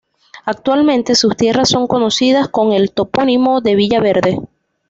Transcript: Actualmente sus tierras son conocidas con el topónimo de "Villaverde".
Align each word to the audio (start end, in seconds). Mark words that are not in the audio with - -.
Actualmente 0.47 1.13
sus 1.13 1.37
tierras 1.37 1.69
son 1.69 1.85
conocidas 1.85 2.49
con 2.49 2.71
el 2.73 2.91
topónimo 2.91 3.61
de 3.61 3.75
"Villaverde". 3.75 4.39